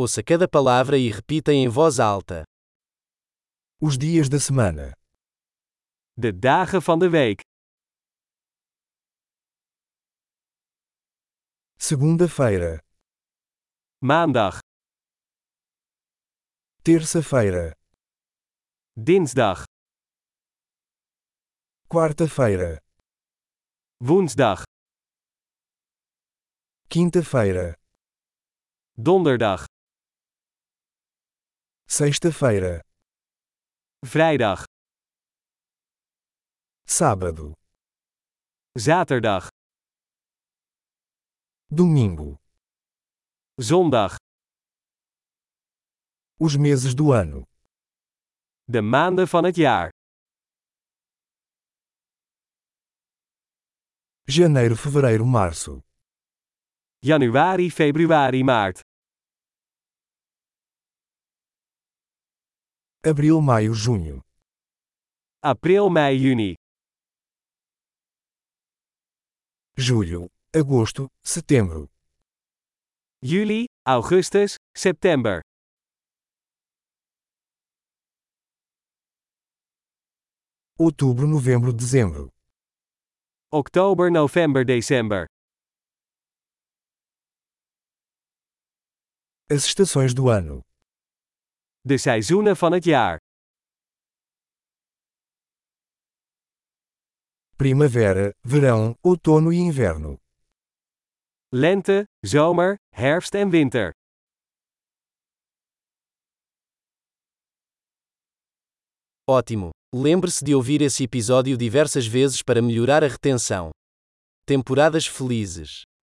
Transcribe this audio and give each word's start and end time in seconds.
Ouça 0.00 0.22
cada 0.22 0.46
palavra 0.46 0.96
e 0.96 1.10
repita 1.10 1.52
em 1.52 1.68
voz 1.68 1.98
alta. 1.98 2.44
Os 3.82 3.98
dias 3.98 4.28
da 4.28 4.38
semana: 4.38 4.92
De 6.16 6.30
dagen 6.30 6.80
van 6.80 7.00
de 7.00 7.08
week. 7.08 7.40
segunda-feira, 11.80 12.78
Maandag, 14.00 14.60
terça-feira, 16.84 17.74
dinsdag, 18.96 19.64
quarta-feira, 21.88 22.80
woensdag, 24.00 24.62
quinta-feira, 26.88 27.74
donderdag, 28.96 29.67
sexta-feira, 31.90 32.80
vrijdag, 34.04 34.64
sábado, 36.86 37.52
zaterdag, 38.76 39.48
domingo. 41.70 42.36
zondag. 43.58 44.16
Os 46.38 46.56
meses 46.56 46.94
do 46.94 47.12
ano: 47.12 47.42
De 48.66 48.82
maanden 48.82 49.26
van 49.26 49.44
het 49.44 49.56
jaar. 49.56 49.90
janeiro, 54.26 54.76
fevereiro, 54.76 55.24
março, 55.24 55.80
Januari, 57.02 57.70
februari, 57.70 58.44
maart. 58.44 58.87
Abril, 63.04 63.40
maio, 63.40 63.72
junho, 63.74 64.20
April, 65.42 65.88
mei, 65.88 66.18
juni. 66.18 66.54
julho, 69.76 70.28
agosto, 70.52 71.06
setembro, 71.24 71.88
Juli, 73.22 73.66
augustus, 73.86 74.56
september. 74.76 75.40
outubro, 80.78 81.26
novembro, 81.26 81.72
dezembro, 81.72 82.28
Oktober, 83.52 84.10
november, 84.10 84.64
december. 84.64 85.26
as 89.50 89.64
estações 89.64 90.12
do 90.12 90.28
ano: 90.28 90.62
De 91.80 91.98
seizoenen 91.98 92.56
van 92.56 92.72
het 92.72 92.84
jaar. 92.84 93.18
primavera, 97.56 98.32
verão, 98.44 98.94
outono 99.02 99.52
e 99.52 99.56
inverno, 99.56 100.16
Lente, 101.50 102.04
zomer, 102.22 102.76
herfst 102.92 103.34
en 103.34 103.48
winter. 103.48 103.90
Ótimo! 109.26 109.70
Lembre-se 109.94 110.44
de 110.44 110.54
ouvir 110.54 110.82
esse 110.82 111.04
episódio 111.04 111.56
diversas 111.56 112.06
vezes 112.06 112.42
para 112.42 112.60
melhorar 112.60 113.02
a 113.02 113.08
retenção. 113.08 113.70
Temporadas 114.44 115.06
felizes. 115.06 115.87